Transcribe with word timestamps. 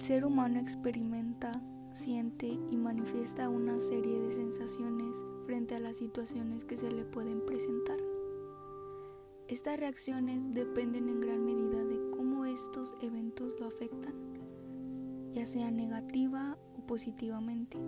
ser 0.00 0.24
humano 0.24 0.58
experimenta, 0.58 1.52
siente 1.92 2.46
y 2.46 2.76
manifiesta 2.76 3.48
una 3.48 3.80
serie 3.80 4.20
de 4.20 4.32
sensaciones 4.32 5.16
frente 5.46 5.76
a 5.76 5.80
las 5.80 5.96
situaciones 5.96 6.64
que 6.64 6.76
se 6.76 6.90
le 6.90 7.04
pueden 7.04 7.46
presentar. 7.46 7.98
Estas 9.48 9.78
reacciones 9.78 10.52
dependen 10.52 11.08
en 11.08 11.20
gran 11.20 11.44
medida 11.44 11.84
de 11.84 12.10
cómo 12.10 12.44
estos 12.44 12.94
eventos 13.00 13.52
lo 13.60 13.66
afectan, 13.66 14.12
ya 15.32 15.46
sea 15.46 15.70
negativa 15.70 16.58
o 16.76 16.84
positivamente. 16.86 17.78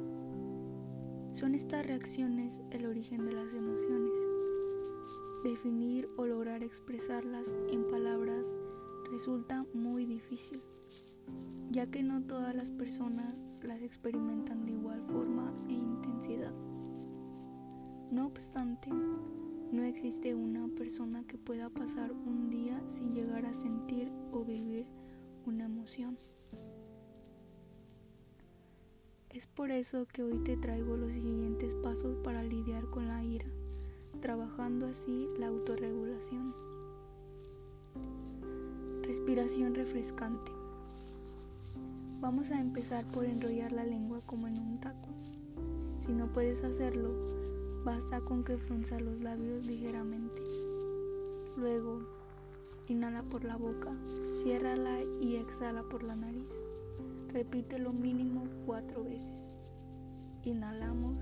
Son 1.33 1.55
estas 1.55 1.85
reacciones 1.85 2.61
el 2.71 2.87
origen 2.87 3.27
de 3.27 3.33
las 3.33 3.53
emociones. 3.53 4.19
Definir 5.43 6.09
o 6.17 6.27
lograr 6.27 6.63
expresarlas 6.63 7.53
en 7.71 7.87
palabras 7.89 8.55
resulta 9.11 9.67
muy 9.75 10.07
difícil, 10.07 10.61
ya 11.71 11.87
que 11.87 12.03
no 12.03 12.23
todas 12.23 12.55
las 12.55 12.71
personas 12.71 13.41
las 13.63 13.81
experimentan 13.83 14.65
de 14.65 14.73
igual 14.73 15.03
forma 15.03 15.53
e 15.69 15.73
intensidad. 15.73 16.53
No 18.11 18.27
obstante, 18.27 18.89
no 19.71 19.83
existe 19.83 20.35
una 20.35 20.67
persona 20.69 21.25
que 21.27 21.37
pueda 21.37 21.69
pasar 21.69 22.13
un 22.13 22.49
día 22.49 22.83
sin 22.89 23.15
llegar 23.15 23.45
a 23.45 23.53
sentir 23.53 24.11
o 24.33 24.45
vivir 24.45 24.87
una 25.45 25.67
emoción. 25.67 26.17
Es 29.31 29.47
por 29.47 29.71
eso 29.71 30.07
que 30.07 30.23
hoy 30.23 30.39
te 30.39 30.57
traigo 30.57 30.97
los 30.97 31.13
siguientes 31.13 31.75
pasos 31.77 32.17
para 32.25 32.43
lidiar 32.43 32.89
con 32.89 33.09
la 33.09 33.23
ira, 33.23 33.47
trabajando 34.21 34.87
así 34.87 35.29
la 35.39 35.49
autorregulación. 35.49 36.55
Respiración 39.03 39.75
refrescante. 39.75 40.58
Vamos 42.21 42.51
a 42.51 42.61
empezar 42.61 43.05
por 43.15 43.25
enrollar 43.25 43.71
la 43.71 43.85
lengua 43.85 44.19
como 44.27 44.49
en 44.49 44.59
un 44.59 44.81
taco. 44.81 45.09
Si 46.05 46.13
no 46.13 46.27
puedes 46.27 46.65
hacerlo, 46.65 47.11
basta 47.85 48.21
con 48.21 48.43
que 48.43 48.59
frunza 48.59 48.99
los 48.99 49.21
labios 49.21 49.65
ligeramente. 49.67 50.43
Luego, 51.57 52.01
inhala 52.89 53.23
por 53.23 53.45
la 53.45 53.57
boca, 53.57 53.93
ciérrala 54.43 54.99
y 55.21 55.37
exhala 55.37 55.85
por 55.85 56.03
la 56.03 56.17
nariz. 56.17 56.49
Repite 57.33 57.79
lo 57.79 57.93
mínimo 57.93 58.49
cuatro 58.67 59.05
veces. 59.05 59.31
Inhalamos. 60.43 61.19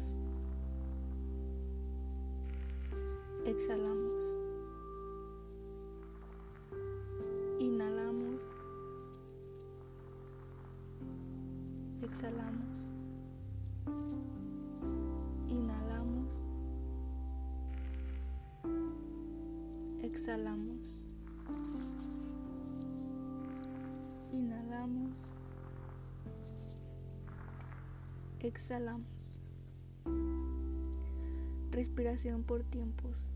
Exhalamos. 3.44 4.25
Exhalamos. 12.16 12.64
Inhalamos. 15.50 16.30
Exhalamos. 20.02 21.04
Inhalamos. 24.32 25.12
Exhalamos. 28.40 29.38
Respiración 31.70 32.44
por 32.44 32.62
tiempos. 32.64 33.30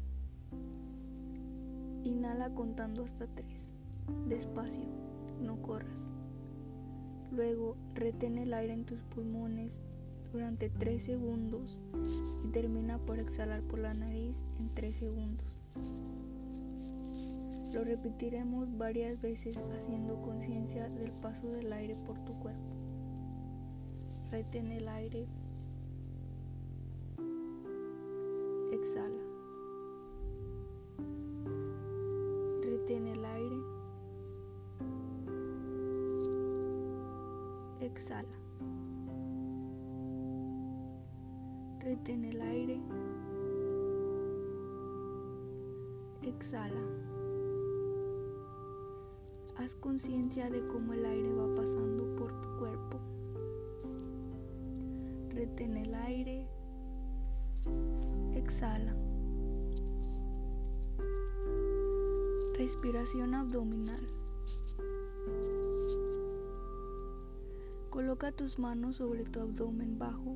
Inhala 2.02 2.54
contando 2.54 3.04
hasta 3.04 3.26
tres. 3.26 3.72
Despacio, 4.26 4.88
no 5.38 5.60
corras. 5.60 6.09
Luego 7.32 7.76
retén 7.94 8.38
el 8.38 8.52
aire 8.54 8.72
en 8.72 8.84
tus 8.84 9.00
pulmones 9.02 9.80
durante 10.32 10.68
3 10.68 11.02
segundos 11.02 11.80
y 12.44 12.48
termina 12.48 12.98
por 12.98 13.18
exhalar 13.18 13.62
por 13.62 13.78
la 13.78 13.94
nariz 13.94 14.42
en 14.58 14.72
3 14.74 14.94
segundos. 14.94 15.60
Lo 17.74 17.84
repetiremos 17.84 18.76
varias 18.76 19.20
veces 19.20 19.56
haciendo 19.56 20.20
conciencia 20.22 20.88
del 20.88 21.12
paso 21.12 21.52
del 21.52 21.72
aire 21.72 21.94
por 22.04 22.18
tu 22.24 22.34
cuerpo. 22.40 22.74
Retén 24.32 24.72
el 24.72 24.88
aire. 24.88 25.26
Exhala. 28.72 29.29
Exhala. 38.10 38.28
Retén 41.78 42.24
el 42.24 42.40
aire. 42.40 42.80
Exhala. 46.22 46.80
Haz 49.56 49.76
conciencia 49.76 50.50
de 50.50 50.58
cómo 50.66 50.92
el 50.94 51.04
aire 51.04 51.32
va 51.34 51.54
pasando 51.54 52.16
por 52.16 52.40
tu 52.40 52.48
cuerpo. 52.58 52.98
Retén 55.28 55.76
el 55.76 55.94
aire. 55.94 56.48
Exhala. 58.34 58.96
Respiración 62.58 63.34
abdominal. 63.34 64.19
Coloca 68.00 68.32
tus 68.32 68.58
manos 68.58 68.96
sobre 68.96 69.24
tu 69.24 69.40
abdomen 69.40 69.98
bajo 69.98 70.34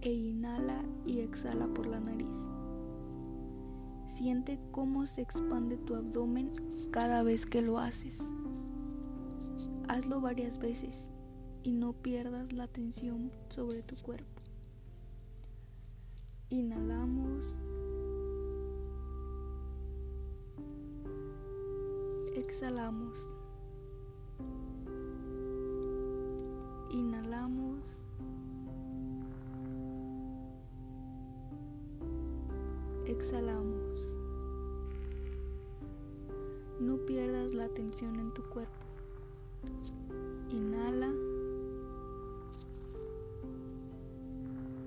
e 0.00 0.14
inhala 0.14 0.82
y 1.04 1.20
exhala 1.20 1.66
por 1.66 1.86
la 1.86 2.00
nariz. 2.00 2.38
Siente 4.08 4.58
cómo 4.70 5.06
se 5.06 5.20
expande 5.20 5.76
tu 5.76 5.94
abdomen 5.94 6.52
cada 6.90 7.22
vez 7.22 7.44
que 7.44 7.60
lo 7.60 7.78
haces. 7.78 8.18
Hazlo 9.88 10.22
varias 10.22 10.58
veces 10.58 11.10
y 11.62 11.72
no 11.72 11.92
pierdas 11.92 12.50
la 12.54 12.64
atención 12.64 13.30
sobre 13.50 13.82
tu 13.82 13.94
cuerpo. 13.96 14.40
Inhalamos. 16.48 17.58
Exhalamos. 22.34 23.18
Inhalamos. 26.94 28.04
Exhalamos. 33.04 34.16
No 36.78 36.98
pierdas 37.04 37.52
la 37.52 37.64
atención 37.64 38.20
en 38.20 38.30
tu 38.32 38.42
cuerpo. 38.44 38.86
Inhala. 40.50 41.12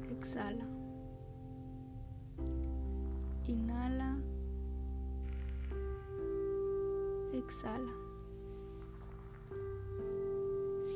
Exhala. 0.09 0.65
Inhala. 3.47 4.17
Exhala. 7.33 8.06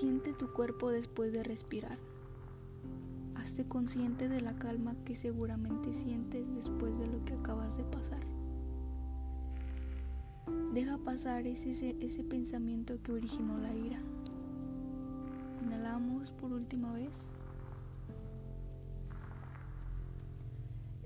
Siente 0.02 0.34
tu 0.34 0.52
cuerpo 0.52 0.90
después 0.90 1.32
de 1.32 1.44
respirar. 1.44 2.00
Hazte 3.36 3.66
consciente 3.66 4.30
de 4.30 4.42
la 4.42 4.56
calma 4.56 4.96
que 5.06 5.16
seguramente 5.16 5.94
sientes 5.94 6.44
después 6.56 6.98
de 6.98 7.06
lo 7.06 7.24
que 7.24 7.36
acabas 7.36 7.78
de 7.78 7.84
pasar. 7.84 8.24
Deja 10.74 10.98
pasar 10.98 11.46
ese, 11.46 11.96
ese 12.04 12.24
pensamiento 12.24 13.00
que 13.04 13.12
originó 13.12 13.60
la 13.60 13.76
ira. 13.76 14.00
Inhalamos 15.64 16.32
por 16.32 16.52
última 16.52 16.92
vez. 16.94 17.12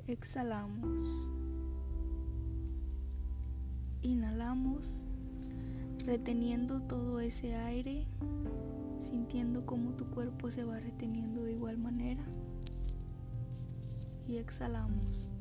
Exhalamos. 0.07 1.29
Inhalamos, 4.03 5.03
reteniendo 6.05 6.79
todo 6.79 7.19
ese 7.19 7.55
aire 7.55 8.05
sintiendo 9.05 9.65
cómo 9.65 9.91
tu 9.91 10.05
cuerpo 10.05 10.51
se 10.51 10.63
va 10.63 10.79
reteniendo 10.79 11.43
de 11.43 11.53
igual 11.53 11.77
manera. 11.77 12.23
Y 14.27 14.37
exhalamos, 14.37 15.31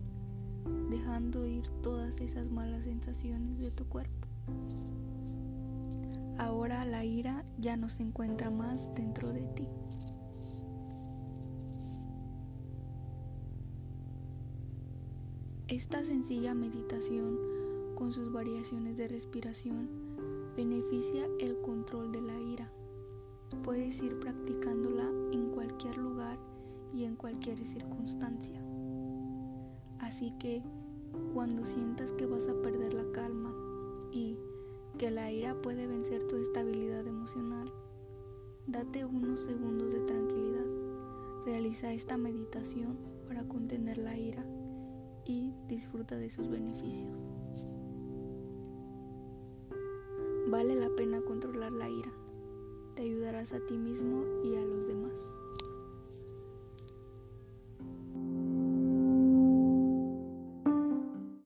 dejando 0.91 1.47
ir 1.47 1.69
todas 1.83 2.21
esas 2.21 2.51
malas 2.51 2.85
sensaciones 2.85 3.59
de 3.59 3.71
tu 3.71 3.87
cuerpo. 3.87 4.29
Ahora 6.39 6.85
la 6.85 7.05
ira 7.05 7.45
ya 7.59 7.77
no 7.77 7.89
se 7.89 8.03
encuentra 8.03 8.51
más 8.51 8.95
dentro 8.95 9.33
de 9.33 9.43
ti. 9.43 9.69
Esta 15.69 16.05
sencilla 16.05 16.55
meditación, 16.55 17.39
con 17.95 18.13
sus 18.13 18.33
variaciones 18.33 18.97
de 18.97 19.09
respiración, 19.09 19.89
beneficia 20.57 21.27
el 21.41 21.59
control 21.61 22.13
de 22.13 22.21
la 22.21 22.39
ira 22.39 22.71
puedes 23.55 24.03
ir 24.03 24.19
practicándola 24.19 25.09
en 25.33 25.51
cualquier 25.51 25.97
lugar 25.97 26.39
y 26.93 27.05
en 27.05 27.17
cualquier 27.17 27.59
circunstancia. 27.67 28.61
Así 29.99 30.33
que 30.39 30.63
cuando 31.33 31.65
sientas 31.65 32.13
que 32.13 32.27
vas 32.27 32.49
a 32.49 32.61
perder 32.63 32.95
la 32.95 33.11
calma 33.13 33.55
y 34.13 34.39
que 34.99 35.11
la 35.11 35.31
ira 35.31 35.61
puede 35.61 35.87
vencer 35.87 36.27
tu 36.27 36.37
estabilidad 36.37 37.07
emocional, 37.07 37.73
date 38.67 39.05
unos 39.05 39.41
segundos 39.41 39.93
de 39.93 40.01
tranquilidad. 40.01 40.67
Realiza 41.45 41.93
esta 41.93 42.17
meditación 42.17 42.97
para 43.27 43.47
contener 43.47 43.99
la 43.99 44.17
ira 44.17 44.45
y 45.25 45.53
disfruta 45.69 46.17
de 46.17 46.31
sus 46.31 46.49
beneficios. 46.49 47.19
Vale 50.49 50.77
la 50.77 50.89
pena 50.95 51.21
controlar 51.23 51.73
la 51.73 51.89
ira. 51.89 52.13
Te 52.95 53.03
ayudarás 53.03 53.53
a 53.53 53.59
ti 53.59 53.77
mismo 53.77 54.25
y 54.45 54.55
a 54.55 54.61
los 54.61 54.87
demás. 54.87 55.37